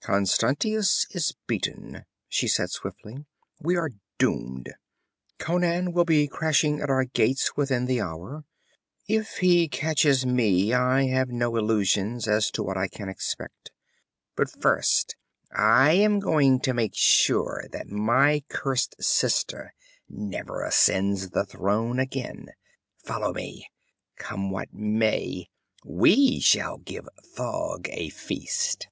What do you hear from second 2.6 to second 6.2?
swiftly. 'We are doomed. Conan will